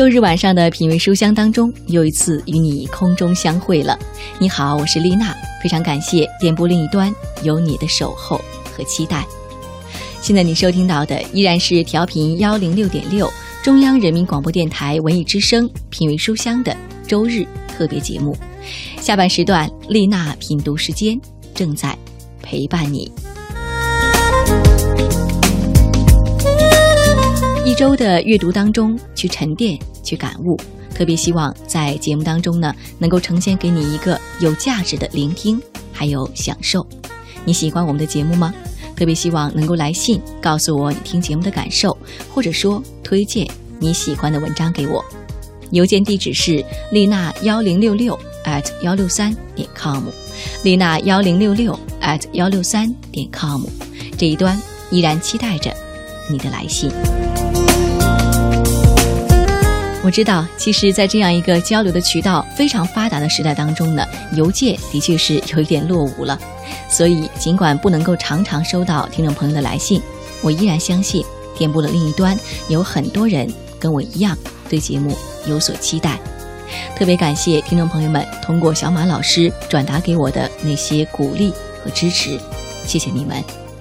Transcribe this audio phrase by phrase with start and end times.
[0.00, 3.98] 周日晚上的品味书香当中，又一次与你空中相会了。
[4.38, 8.40] 你好，我是丽娜，非常感谢电波另一端有你的守候
[8.74, 9.26] 和期待。
[10.22, 13.30] 现在你收听到的依然是调频幺零六点六，
[13.62, 16.74] 中央人民广播电台文艺之声品味书香的
[17.06, 18.34] 周日特别节目。
[19.02, 21.20] 下半时段，丽娜品读时间
[21.54, 21.94] 正在
[22.40, 23.12] 陪伴你。
[27.66, 29.78] 一周的阅读当中，去沉淀，
[30.10, 30.60] 去感悟。
[30.92, 36.84] 特别希望在节目当中呢，能够呈现给你一个有价值的聆听，还有享受。
[37.44, 38.52] 你喜欢我们的节目吗？
[38.96, 41.96] 特别希望能够来信告诉我你听节目的感受，
[42.34, 45.02] 或者说推荐你喜欢的文章给我。
[45.70, 50.04] 邮件地址是丽娜幺零六六 at 幺六三点 com，
[50.64, 53.62] 丽娜幺零六六 at 幺六三点 com。
[54.18, 55.72] 这一端依然期待着
[56.28, 56.90] 你的来信。
[60.10, 66.36] 我知道，其实，在这样一个交流的渠道非常发达的时代当中呢，邮件的确是有一点落伍了。
[66.88, 70.02] 所以，尽管不能够常常收到听众朋友的来信，
[70.42, 71.24] 我依然相信，
[71.56, 74.36] 电波的另一端有很多人跟我一样
[74.68, 75.16] 对节目
[75.46, 76.18] 有所期待。
[76.96, 81.52] 特别感谢听众朋友们通过小马老师转达给我的那些鼓励
[81.84, 82.36] 和支持，
[82.84, 83.40] 谢谢你们，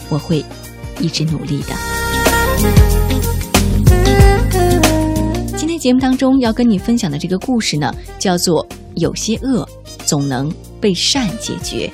[0.09, 0.45] 我会
[0.99, 1.73] 一直努力的。
[5.79, 9.67] 节目当中要跟你分享的这个故事呢，叫做“有些恶
[10.05, 11.89] 总能被善解决”。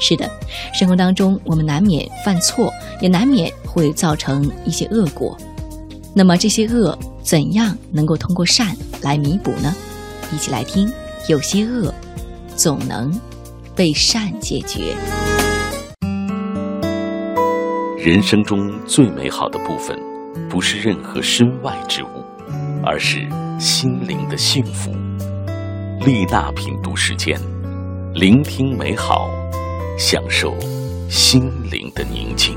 [0.00, 0.28] 是的，
[0.72, 5.36] 生活当中我们难免犯错，也难免会造成一些恶果。
[6.14, 9.74] 那么这些恶怎样能够通过善来弥补呢？
[10.34, 10.90] 一起来听
[11.28, 11.92] “有些恶
[12.56, 13.12] 总能
[13.76, 14.96] 被善解决”。
[17.98, 19.96] 人生中最美好的部分，
[20.48, 22.21] 不是任何身外之物。
[22.84, 23.26] 而是
[23.58, 24.90] 心灵的幸福。
[26.04, 27.40] 丽娜品读时间，
[28.12, 29.30] 聆听美好，
[29.98, 30.54] 享受
[31.08, 32.56] 心灵的宁静。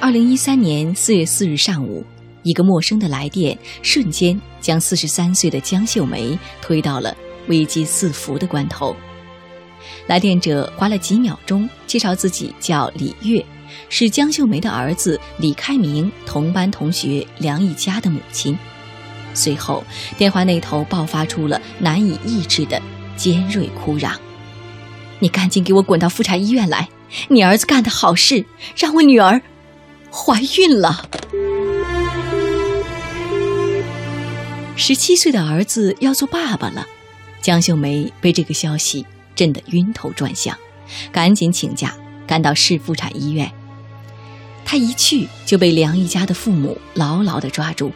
[0.00, 2.02] 二零一三年四月四日上午。
[2.48, 7.14] 一个陌生的来电，瞬间将四十三岁的江秀梅推到了
[7.48, 8.96] 危机四伏的关头。
[10.06, 13.44] 来电者花了几秒钟介绍自己叫李月，
[13.90, 18.58] 是江秀梅的儿子李开明同班同学梁一家的母亲。
[19.34, 19.84] 随后，
[20.16, 22.80] 电话那头爆发出了难以抑制的
[23.14, 24.18] 尖锐哭嚷
[25.20, 26.88] ：“你赶紧给我滚到妇产医院来！
[27.28, 29.42] 你儿子干的好事，让我女儿
[30.10, 31.06] 怀孕了。”
[34.80, 36.86] 十七岁的儿子要做爸爸了，
[37.42, 40.56] 江秀梅被这个消息震得晕头转向，
[41.10, 41.96] 赶紧请假
[42.28, 43.52] 赶到市妇产医院。
[44.64, 47.92] 她一去就被梁一家的父母牢牢地抓住。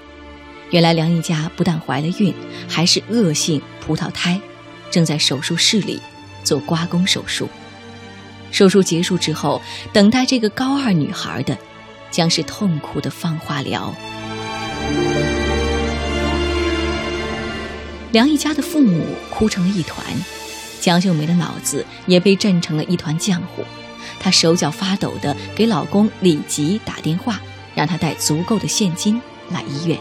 [0.70, 2.34] 原来梁一家不但怀了孕，
[2.68, 4.40] 还是恶性葡萄胎，
[4.90, 6.00] 正在手术室里
[6.42, 7.48] 做刮宫手术。
[8.50, 9.62] 手术结束之后，
[9.92, 11.56] 等待这个高二女孩的，
[12.10, 13.94] 将是痛苦的放化疗。
[18.12, 20.04] 梁一家的父母哭成了一团，
[20.80, 23.64] 江秀梅的脑子也被震成了一团浆糊。
[24.20, 27.40] 她手脚发抖地给老公李吉打电话，
[27.74, 29.20] 让他带足够的现金
[29.50, 29.98] 来医院。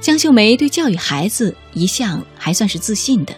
[0.00, 3.32] 江秀梅对教育孩子一向还算是自信的，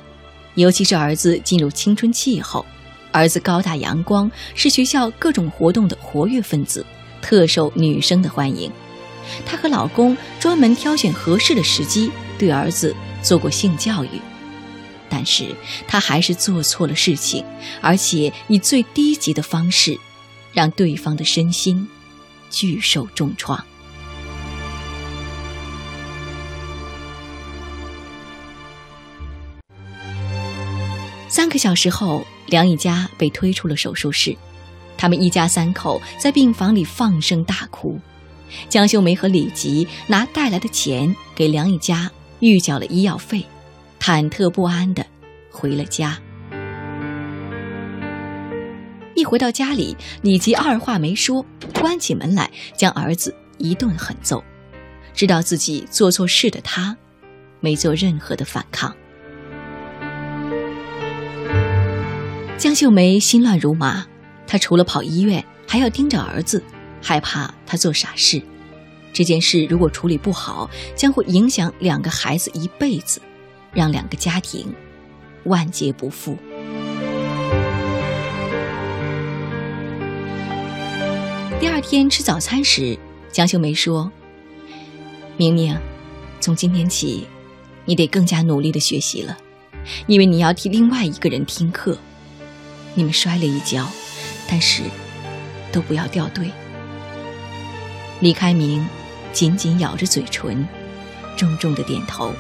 [0.55, 2.65] 尤其是儿子进入青春期以后，
[3.13, 6.87] 儿子高大阳光，是学校各种活动的活跃分子，
[7.21, 8.73] 特受女生的欢迎。
[9.45, 12.11] 她和老公专门挑选合适的时机。
[12.41, 14.09] 对儿子做过性教育，
[15.11, 15.55] 但是
[15.87, 17.45] 他还是做错了事情，
[17.83, 20.01] 而且以最低级的方式，
[20.55, 21.87] 让对方的身心
[22.49, 23.63] 巨受重创。
[31.29, 34.35] 三个小时后，梁一家被推出了手术室，
[34.97, 38.01] 他们一家三口在病房里放声大哭。
[38.69, 42.11] 江秀梅和李吉拿带来的钱给梁一家。
[42.41, 43.47] 预缴了医药费，
[44.01, 45.07] 忐忑不安的
[45.51, 46.19] 回了家。
[49.15, 51.45] 一回到家里，李吉二话没说，
[51.75, 54.43] 关起门来将儿子一顿狠揍。
[55.13, 56.97] 知道自己做错事的他，
[57.61, 58.95] 没做任何的反抗。
[62.57, 64.07] 江秀梅心乱如麻，
[64.47, 66.63] 她除了跑医院，还要盯着儿子，
[67.03, 68.41] 害怕他做傻事。
[69.21, 73.21] 这件事如果处理不好，将会影响两个孩子一辈子，
[73.71, 74.73] 让两个家庭
[75.45, 76.39] 万劫不复。
[81.61, 82.99] 第二天吃早餐时，
[83.31, 84.11] 江秀梅说
[85.37, 85.79] ：“明明，
[86.41, 87.27] 从今天起，
[87.85, 89.37] 你得更加努力的学习了，
[90.07, 91.99] 因为你要替另外一个人听课。
[92.95, 93.87] 你们摔了一跤，
[94.49, 94.85] 但是
[95.71, 96.51] 都不要掉队。”
[98.21, 98.87] 李开明
[99.33, 100.67] 紧紧咬着嘴唇，
[101.37, 102.33] 重重的点头。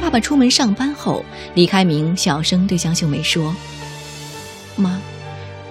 [0.00, 1.24] 爸爸出门上班后，
[1.54, 3.54] 李开明小声对江秀梅说
[4.76, 5.00] ：“妈。”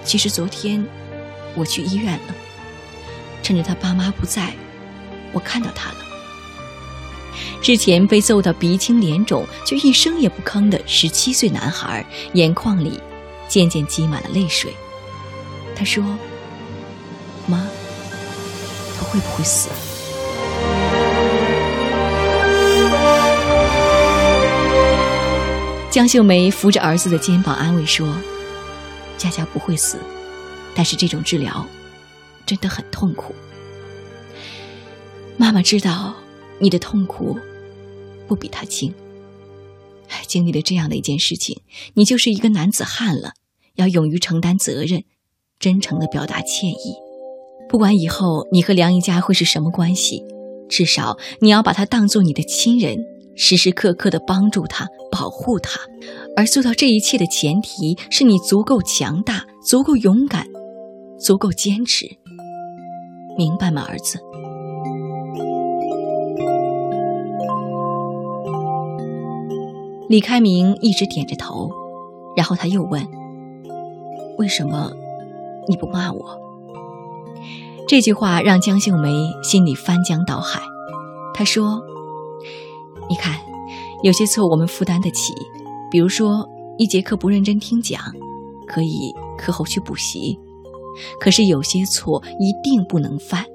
[0.04, 0.82] 其实昨天
[1.54, 2.34] 我去医院了，
[3.42, 4.54] 趁着他爸妈不在，
[5.32, 5.96] 我看到他了。
[7.60, 12.98] 之前被揍到鼻青脸肿却一声也不吭的十七岁男孩，眼眶里
[13.48, 14.72] 渐渐积满了泪水。
[15.76, 16.02] 他说
[17.48, 17.66] ：“妈，
[18.96, 19.68] 他会不会死？”
[25.90, 28.16] 江秀梅扶着儿子的肩膀安慰说。
[29.16, 29.98] 佳佳不会死，
[30.76, 31.66] 但是这种治疗
[32.46, 33.34] 真的很痛苦。
[35.36, 36.14] 妈妈知道
[36.60, 37.36] 你的痛苦
[38.28, 38.94] 不比他轻。
[40.28, 41.62] 经历了这样的一件事情，
[41.94, 43.32] 你就是一个男子汉了，
[43.74, 45.02] 要勇于承担责任，
[45.58, 47.07] 真诚的表达歉意。
[47.68, 50.24] 不管以后你和梁一家会是什么关系，
[50.68, 52.96] 至少你要把他当做你的亲人。
[53.40, 55.78] 时时刻刻的帮助他，保护他，
[56.36, 60.44] 而做到这一切的前提是你足够强大，足够勇敢，
[61.20, 62.04] 足够坚持。
[63.36, 64.18] 明白吗，儿子？
[70.08, 71.70] 李开明一直点着头，
[72.36, 73.06] 然后他又问
[74.36, 74.90] ：“为什么
[75.68, 76.40] 你不骂我？”
[77.88, 80.60] 这句话让江秀梅心里翻江倒海。
[81.32, 81.82] 她说。
[83.08, 83.40] 你看，
[84.02, 85.32] 有些错我们负担得起，
[85.90, 86.46] 比如说
[86.76, 87.98] 一节课不认真听讲，
[88.66, 90.38] 可以课后去补习。
[91.18, 93.46] 可是有些错一定不能犯，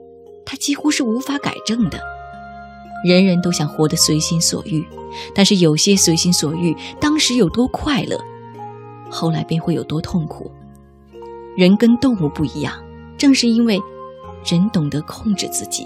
[0.44, 2.00] 它几乎是无法改正的。
[3.06, 4.84] 人人都想活得随心所欲，
[5.36, 8.20] 但是有些随心所欲，当时有多快乐，
[9.12, 10.50] 后来便会有多痛苦。
[11.56, 12.74] 人跟动物不一样，
[13.20, 13.80] 正是因为
[14.46, 15.86] 人懂得控制自己。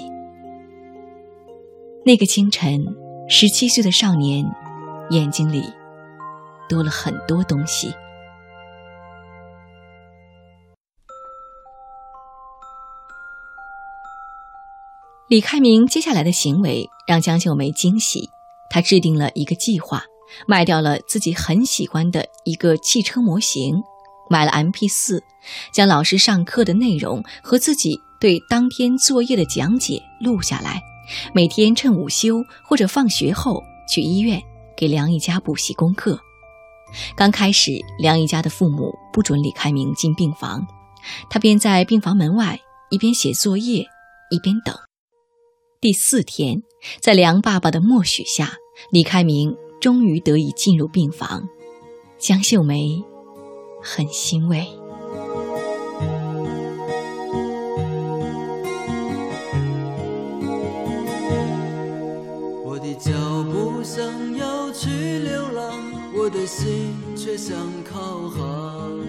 [2.05, 2.85] 那个清晨。
[3.29, 4.45] 十七岁的少年，
[5.09, 5.61] 眼睛里
[6.69, 7.93] 多了很多东西。
[15.27, 18.29] 李开明接下来的行为让江秀梅惊喜，
[18.69, 20.05] 他制定了一个计划，
[20.47, 23.83] 卖掉了自己很喜欢的一个汽车模型，
[24.29, 25.21] 买了 M P 四，
[25.73, 30.81] 将老师上课的内容和自己对当天作业的讲解录下来。
[31.33, 34.41] 每天趁午休或者放学后去医院
[34.75, 36.19] 给梁一家补习功课。
[37.15, 40.67] 刚开始，梁一家的父母不准李开明进病房，
[41.29, 42.59] 他便在病房门外
[42.89, 43.85] 一边写作业
[44.29, 44.75] 一边等。
[45.79, 46.61] 第四天，
[46.99, 48.53] 在梁爸爸的默许下，
[48.91, 51.47] 李开明终于得以进入病房。
[52.19, 53.01] 江秀梅
[53.81, 54.67] 很欣慰。
[66.27, 67.55] 我的心却想
[67.89, 68.99] 靠航，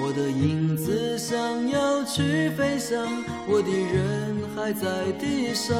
[0.00, 3.06] 我的影子想要去飞翔，
[3.46, 5.76] 我的人还在地上，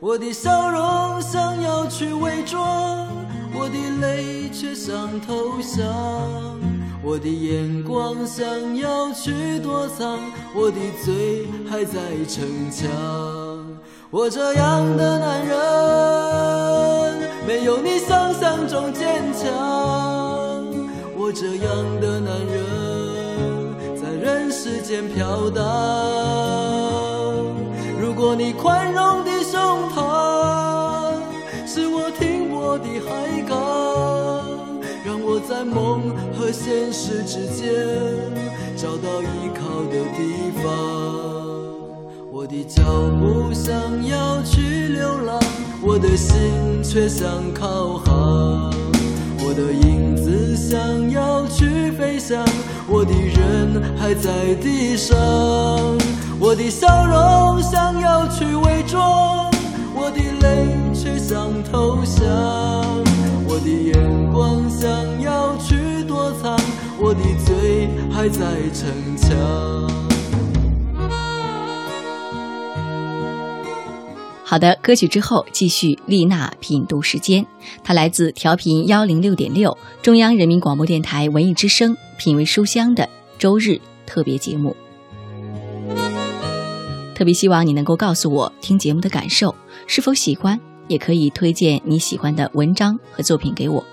[0.00, 3.06] 我的笑容想要去伪装，
[3.54, 5.86] 我的泪却想投降，
[7.00, 8.44] 我的眼光想
[8.76, 10.18] 要去躲藏，
[10.52, 12.90] 我的嘴还在逞强，
[14.10, 17.03] 我这样的男人。
[17.46, 19.42] 没有你想象中坚强，
[21.16, 22.54] 我这样的男人
[23.94, 25.62] 在人世间飘荡。
[28.00, 29.60] 如果你宽容的胸
[29.90, 31.20] 膛
[31.66, 33.54] 是我停泊的海港，
[35.04, 37.66] 让我在梦和现实之间
[38.76, 41.73] 找到依靠的地方。
[42.36, 42.82] 我的脚
[43.20, 45.40] 步想要去流浪，
[45.80, 46.36] 我的心
[46.82, 48.74] 却想靠航。
[49.38, 52.44] 我的影子想要去飞翔，
[52.88, 55.16] 我的人还在地上。
[56.40, 59.48] 我的笑容想要去伪装，
[59.94, 62.26] 我的泪却想投降。
[63.46, 66.58] 我的眼光想要去躲藏，
[66.98, 70.13] 我的嘴还在逞强。
[74.54, 77.44] 好的，歌曲之后继续丽娜品读时间，
[77.82, 84.76] 它来自调频幺零六点六中央人民广播电台文艺之声品味书香的周日特别节目。
[87.16, 89.52] 特别希望你能够告诉我听节目的感受，
[89.88, 93.84] 是否喜欢，也可以推荐你喜欢的文章和作品给我。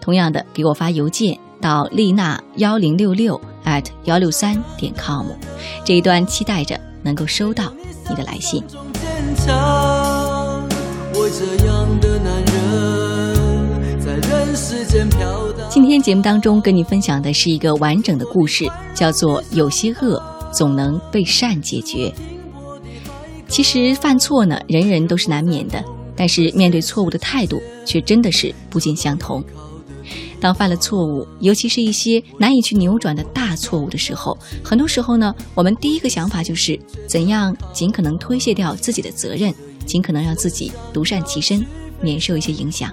[0.00, 5.26] 同样的，给我发邮件到丽娜幺零六六 at 幺六三点 com，
[5.84, 7.72] 这一段期待着能够收到
[8.10, 8.60] 你的来信。
[9.36, 10.66] 藏。
[11.14, 22.08] 我这样的男人，在人世间飘荡今天节目当中跟你分享的是一个完整的故事，叫做《有些恶总能被善解决》。
[23.48, 25.84] 其实犯错呢，人人都是难免的，
[26.16, 29.42] 但是面对错误的态度却真的是不尽相同。
[30.40, 36.78] 当犯了错误，尤其是一些难以去扭转的大错误的时候，很多时候呢，我们第一个想法就是
[37.08, 39.54] 怎样尽可能推卸掉自己的责任，
[39.86, 41.64] 尽可能让自己独善其身，
[42.00, 42.92] 免受一些影响。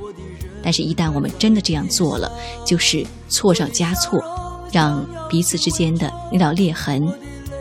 [0.64, 2.32] 但是，一旦我们真的这样做了，
[2.66, 4.24] 就是错上加错，
[4.72, 7.06] 让彼此之间的那道裂痕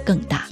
[0.05, 0.47] 更大。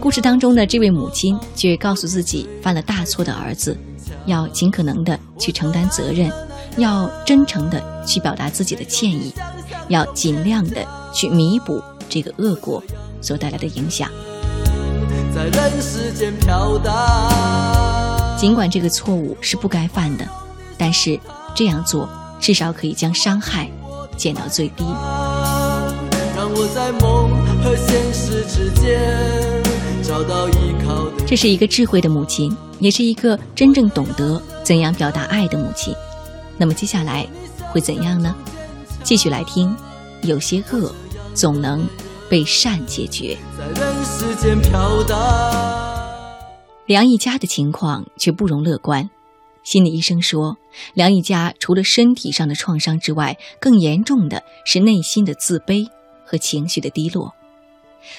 [0.00, 3.76] 故事当中的这位母亲却告诉自己犯了大错的儿子，
[4.26, 6.30] 要尽可能的去承担责任，
[6.76, 9.32] 要真诚的去表达自己的歉意，
[9.88, 12.82] 要尽量的去弥补这个恶果
[13.20, 14.08] 所带来的影响。
[15.34, 20.26] 在人世间飘荡，尽管这个错误是不该犯的，
[20.76, 21.18] 但是
[21.54, 23.70] 这样做至少可以将伤害
[24.16, 24.84] 减到最低。
[26.36, 27.30] 让我在梦
[27.62, 29.61] 和现实之间
[30.02, 31.24] 找到依靠的。
[31.26, 35.94] 这是一个智慧的母亲，也是一个真正懂得怎样表达爱的母亲。
[36.58, 37.26] 那么接下来
[37.70, 38.34] 会怎样呢？
[39.02, 39.74] 继续来听，
[40.22, 40.94] 有些恶
[41.34, 41.86] 总能
[42.28, 43.36] 被善解决。
[43.58, 45.18] 在人世间飘荡。
[46.86, 49.08] 梁一家的情况却不容乐观。
[49.62, 50.56] 心理医生说，
[50.94, 55.88] 梁一家除了身体上的创伤之外，更严重的是内心的自卑。
[56.24, 57.34] 和情绪的低落，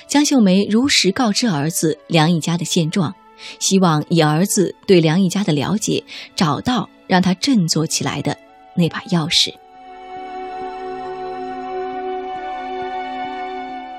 [0.07, 3.13] 江秀梅如实告知儿子梁一家的现状，
[3.59, 6.03] 希望以儿子对梁一家的了解，
[6.35, 8.37] 找到让他振作起来的
[8.75, 9.53] 那把钥匙。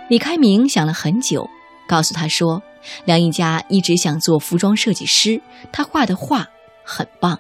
[0.09, 1.49] 李开明想了很久，
[1.89, 2.63] 告诉他说，
[3.07, 5.41] 梁一家一直想做服装设计师，
[5.73, 6.49] 他画的画
[6.85, 7.39] 很棒。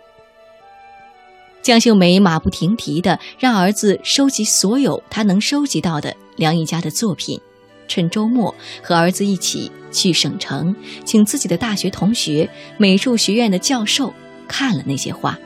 [1.62, 7.40] 江秀梅马不停蹄地让儿子收集所有他能收集到的梁一家的作品，
[7.88, 10.74] 趁周末和儿子一起去省城，
[11.04, 14.12] 请自己的大学同学、美术学院的教授
[14.48, 15.38] 看了那些画。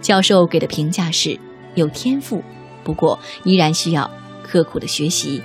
[0.00, 1.38] 教授给的评价是
[1.74, 2.42] 有天赋，
[2.82, 4.10] 不过依然需要
[4.42, 5.42] 刻苦的学习。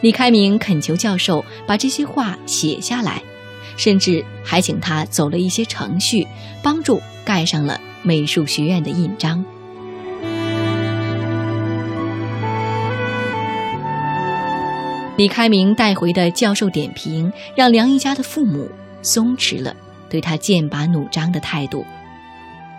[0.00, 3.22] 李开明恳求教授把这些画写下来，
[3.76, 6.26] 甚至还请他走了一些程序，
[6.62, 7.80] 帮助盖上了。
[8.04, 9.44] 美术学院的印章。
[15.18, 18.70] 李开明带回的教授点评，让梁一家的父母
[19.02, 19.74] 松弛了
[20.08, 21.84] 对他剑拔弩张的态度。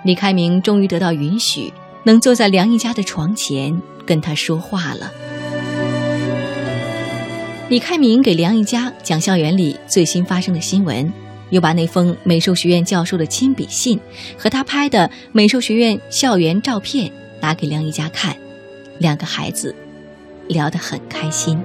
[0.06, 1.74] 李开明终于得到允许，
[2.06, 5.12] 能坐在梁一家的床前跟他说话了。
[7.68, 11.12] 李开明给梁一家讲校园里最新发生的新闻。
[11.50, 14.00] 又把那封美术学院教授的亲笔信
[14.38, 18.38] 和他拍的美术学院校园照片拿给梁一家看，
[19.00, 19.76] 两个孩子
[20.48, 21.60] 聊得很开心。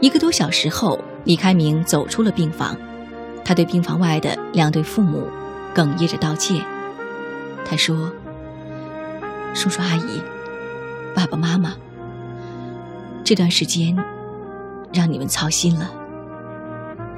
[0.00, 2.74] 一个多小时后，李开明走出了病房，
[3.44, 5.28] 他对病房外的两对父母
[5.74, 6.64] 哽咽着道歉。
[7.66, 8.10] 他说
[9.54, 10.22] ：“叔叔阿姨，
[11.14, 11.74] 爸爸妈妈。”
[13.22, 13.94] 这段时间，
[14.92, 15.90] 让你们操心了，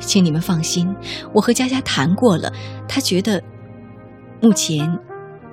[0.01, 0.93] 请你们放心，
[1.33, 2.53] 我和佳佳谈过了，
[2.89, 3.41] 他觉得
[4.41, 4.99] 目前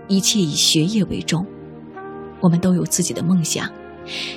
[0.07, 1.45] 一切以学业为重，
[2.41, 3.69] 我们都有自己的梦想。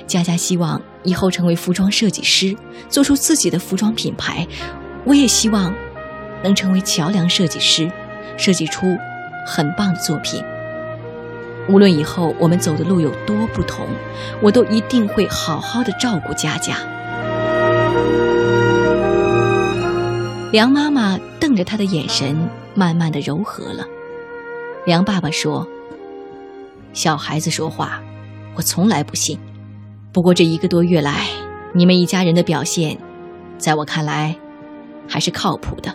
[0.07, 2.55] 佳佳希望以后成为服装设计师，
[2.89, 4.47] 做出自己的服装品牌。
[5.05, 5.73] 我也希望
[6.43, 7.91] 能成为桥梁设计师，
[8.37, 8.97] 设计出
[9.45, 10.43] 很棒的作品。
[11.69, 13.87] 无论以后我们走的路有多不同，
[14.41, 16.77] 我都一定会好好的照顾佳佳。
[20.51, 23.85] 梁妈妈瞪着他的眼神慢慢的柔和了。
[24.85, 25.67] 梁爸爸说
[26.93, 28.01] ：“小孩子说话，
[28.55, 29.39] 我从来不信。
[30.13, 31.25] 不过这一个多月来，
[31.73, 32.95] 你们一家人的表现，
[33.57, 34.35] 在我看来，
[35.09, 35.91] 还是靠谱的。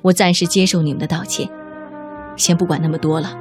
[0.00, 1.46] 我暂时接受你们的道歉，
[2.36, 3.36] 先不管那么多了。”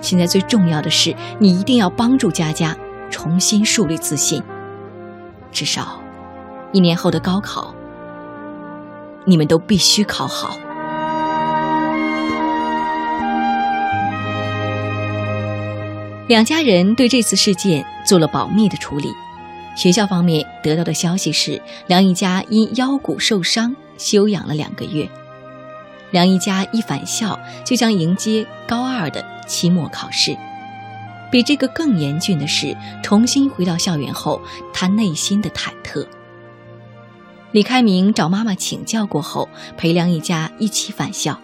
[0.00, 2.76] 现在最重要的是，你一定要帮助佳佳，
[3.10, 4.40] 重新树立自信。
[5.50, 6.00] 至少，
[6.70, 7.74] 一年后的高考，
[9.24, 10.56] 你们都必须考好。
[16.28, 19.12] 两家人对这次事件做了保密的处理。
[19.74, 25.08] 学校方面得到的消息是，梁一家因腰骨受伤休养了两个月。
[26.10, 30.36] 梁一家一返校就将迎接高二的期末考试。
[31.30, 34.42] 比这个更严峻的是，重新回到校园后，
[34.74, 36.06] 他内心的忐忑。
[37.52, 39.48] 李开明找妈妈请教过后，
[39.78, 41.40] 陪梁一家一起返校。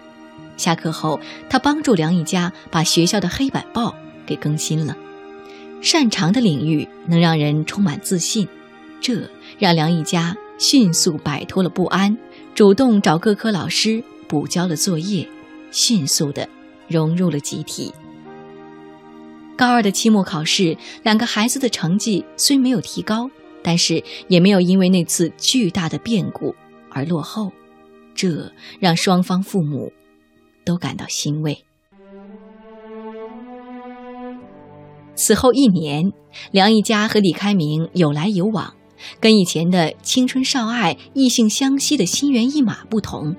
[0.58, 1.18] 下课后，
[1.48, 3.94] 他帮助梁一家把学校的黑板报
[4.26, 4.94] 给更新了。
[5.80, 8.48] 擅长的领域能让人充满自信，
[9.00, 12.16] 这让梁一家迅速摆脱了不安，
[12.54, 15.28] 主动找各科老师补交了作业，
[15.70, 16.48] 迅速的
[16.88, 17.92] 融入了集体。
[19.56, 23.30] 高二的期末考试，两个孩子的成绩虽没有提高，
[23.62, 26.54] 但是也没有因为那次巨大的变故
[26.90, 27.52] 而落后，
[28.14, 29.92] 这让双方父母
[30.64, 31.64] 都感到欣慰。
[35.18, 36.12] 此后一年，
[36.52, 38.72] 梁一家和李开明有来有往，
[39.18, 43.34] 跟以前的青春少爱、异性相吸的心猿意马不同，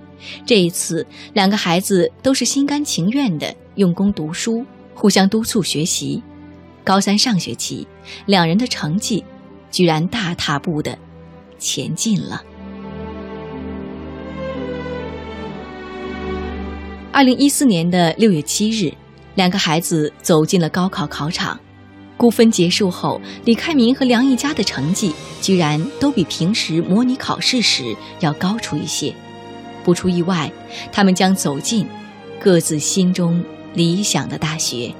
[0.46, 4.66] 这一次两个孩子都是心甘情愿的用功读书。
[4.94, 6.22] 互相督促学习，
[6.84, 7.88] 高三上学期，
[8.26, 9.24] 两人的成绩
[9.72, 11.00] 居然大踏步的
[11.58, 12.44] 前进了。
[17.14, 18.94] 二零一四年的六月七日，
[19.36, 21.58] 两个孩子走进了高考考场。
[22.20, 29.16] 估分结束后，李开明和梁一家的成绩居然都比平时模拟考试时要高出一些。
[29.86, 30.52] 不出意外，
[30.92, 31.88] 他们将走进
[32.38, 33.42] 各自心中。
[33.76, 34.92] 理想的大学。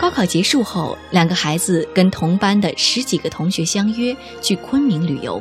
[0.00, 5.40] 高考结束后，两个孩子跟同班的十几个同学相约去昆明旅游。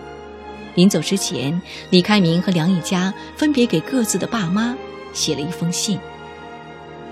[0.76, 1.60] 临走之前，
[1.92, 4.76] 李开明和梁一家分别给各自的爸妈
[5.14, 5.98] 写了一封信。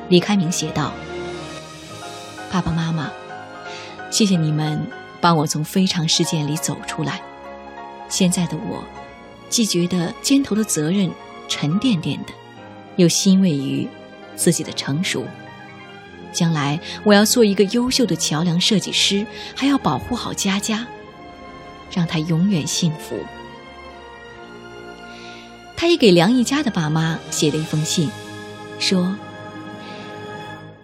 [0.09, 0.91] 李开明写道
[2.51, 3.09] ：“爸爸妈妈，
[4.11, 4.85] 谢谢你们
[5.21, 7.21] 帮我从非常事件里走出来。
[8.09, 8.83] 现在的我，
[9.49, 11.09] 既觉得肩头的责任。”
[11.51, 12.33] 沉甸甸的，
[12.97, 13.87] 又欣慰于
[14.35, 15.25] 自己的成熟。
[16.31, 20.85] 将来我要做一个优秀的桥梁设计师，还要保护好佳佳，
[21.91, 23.17] 让她永远幸福。
[25.75, 28.11] 他也给梁一家的爸妈写了一封信，
[28.77, 29.17] 说：“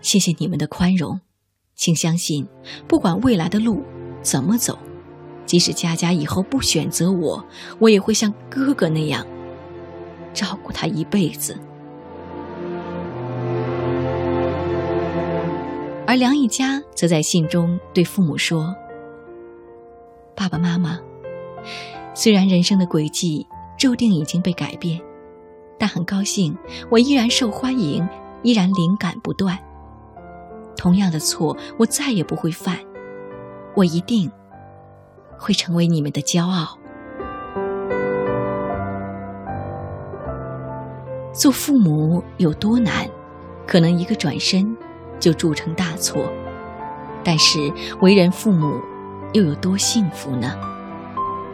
[0.06, 1.20] 谢谢你们的宽容，
[1.74, 2.48] 请相信，
[2.88, 3.82] 不管未来的路
[4.22, 4.78] 怎么走，
[5.48, 7.44] 即使佳佳以后不选择我，
[7.80, 9.26] 我也会像哥哥那样。”
[10.32, 11.58] 照顾他一辈子，
[16.06, 18.76] 而梁一家则在信中对父母说
[20.38, 21.00] ：“爸爸妈妈，
[22.14, 25.02] 虽然人生的轨迹注定已经被改变，
[25.80, 26.56] 但很高兴
[26.92, 28.08] 我依然受欢迎，
[28.44, 29.58] 依然灵感不断。
[30.76, 32.78] 同样的错我再也不会犯，
[33.76, 34.32] 我一定
[35.38, 36.78] 会成为你们的骄傲。”
[41.34, 43.10] 做父母有多难？
[43.68, 44.76] 可能一个转身
[45.20, 46.32] 就铸成大错。
[47.24, 47.60] 但是
[48.02, 48.80] 为人父母
[49.34, 50.56] 又有多幸福呢？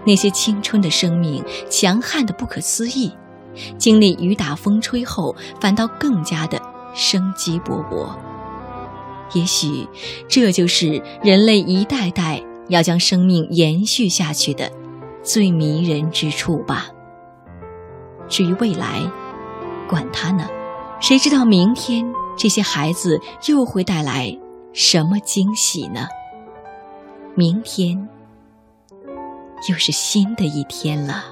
[0.05, 3.11] 那些青春的生命强悍的不可思议，
[3.77, 6.61] 经历雨打风吹后，反倒更加的
[6.93, 8.15] 生机勃勃。
[9.33, 9.87] 也许
[10.27, 14.71] 这就是人类一代代要将生命延续下去的
[15.23, 16.87] 最迷人之处吧。
[18.27, 19.01] 至于未来，
[19.87, 20.47] 管他呢，
[20.99, 22.05] 谁知道明天
[22.37, 24.37] 这些孩子又会带来
[24.73, 26.07] 什么惊喜呢？
[27.35, 28.07] 明天
[29.69, 31.25] 又是新的一天了。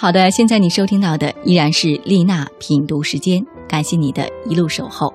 [0.00, 5.12] 好的，现在你收听到的依然是丽娜品读时间，感谢你的一路守候。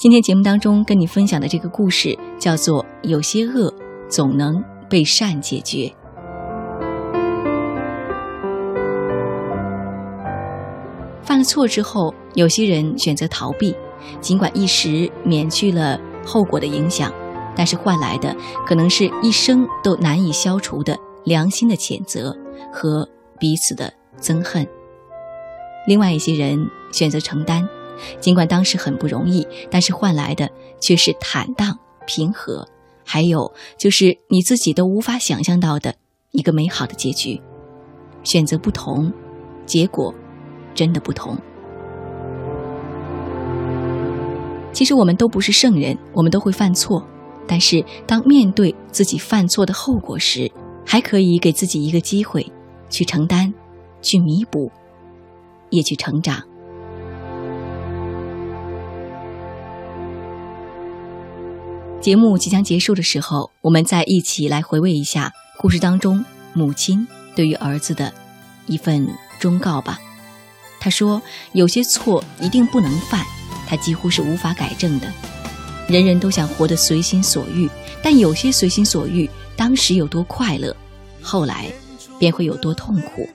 [0.00, 3.72] 今天节目当中跟你分享的这个故事叫做《有些恶
[4.08, 5.86] 总能被善解决》。
[11.22, 13.72] 犯了错之后，有些人选择逃避，
[14.20, 15.96] 尽管一时免去了
[16.26, 17.12] 后果的影响，
[17.54, 18.34] 但是换来的
[18.66, 22.36] 可能是一生都难以消除的良心的谴责
[22.72, 24.66] 和彼此的憎恨。
[25.86, 26.58] 另外一些人
[26.92, 27.68] 选择承担。
[28.18, 32.66] 尽管当时很不容易，但是换来的却是坦荡、平和，
[33.04, 35.94] 还有就是你自己都无法想象到的
[36.30, 37.38] 一个美好的结局。
[38.24, 39.12] 选择不同，
[39.66, 40.14] 结果
[40.74, 41.36] 真的不同。
[44.72, 47.06] 其实我们都不是圣人，我们都会犯错。
[47.46, 50.50] 但是当面对自己犯错的后果时，
[50.86, 52.50] 还可以给自己一个机会，
[52.88, 53.52] 去承担，
[54.02, 54.70] 去弥补，
[55.70, 56.42] 也去成长。
[62.00, 68.12] 节目即将结束的时候，我们再一起来回味一下故事当中母亲对于儿子的
[68.66, 69.06] 一份
[69.38, 69.98] 忠告吧。
[70.80, 71.20] 他说
[71.52, 73.22] ：“有些错一定不能犯。”
[73.68, 75.12] 他几乎是无法改正的。
[75.88, 77.68] 人人都想活得随心所欲，
[78.02, 80.74] 但有些随心所欲，当时有多快乐，
[81.20, 81.70] 后来
[82.18, 83.28] 便会有多痛苦。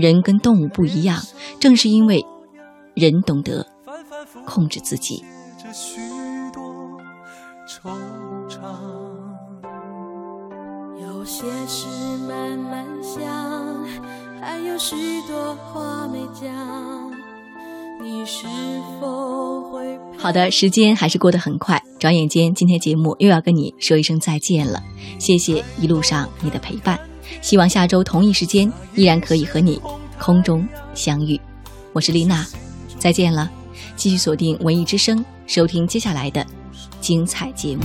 [0.00, 1.20] 人跟动物不一样，
[1.58, 2.24] 正是因为
[2.94, 3.66] 人懂得
[4.46, 5.24] 控制自己。
[11.00, 11.88] 有些事
[12.28, 13.84] 慢慢想，
[14.40, 14.94] 还有许
[15.26, 16.48] 多话没讲。
[18.00, 18.46] 你是
[19.00, 24.80] 否会好的，时间还是过得很快，转眼间今天节目又要跟你说一声再见了。
[25.18, 26.98] 谢谢一路上你的陪伴，
[27.40, 29.80] 希望下周同一时间依然可以和你
[30.18, 31.40] 空中相遇。
[31.92, 32.46] 我是丽娜，
[32.98, 33.50] 再见了，
[33.96, 36.46] 继续锁定文艺之声，收听接下来的
[37.00, 37.84] 精彩节目。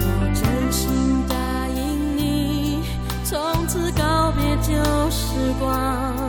[0.00, 0.88] 我真心
[1.28, 1.34] 答
[1.76, 2.78] 应你，
[3.24, 4.74] 从此告别旧
[5.10, 6.23] 时光。